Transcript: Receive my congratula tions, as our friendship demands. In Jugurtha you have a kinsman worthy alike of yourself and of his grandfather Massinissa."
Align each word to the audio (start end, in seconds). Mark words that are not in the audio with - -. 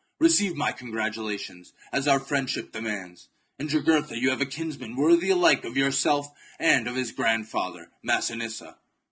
Receive 0.19 0.55
my 0.55 0.71
congratula 0.71 1.39
tions, 1.39 1.73
as 1.93 2.07
our 2.07 2.19
friendship 2.19 2.71
demands. 2.71 3.29
In 3.59 3.67
Jugurtha 3.69 4.17
you 4.17 4.31
have 4.31 4.41
a 4.41 4.47
kinsman 4.47 4.95
worthy 4.95 5.29
alike 5.29 5.63
of 5.63 5.77
yourself 5.77 6.29
and 6.57 6.87
of 6.87 6.95
his 6.95 7.11
grandfather 7.11 7.91
Massinissa." 8.01 8.77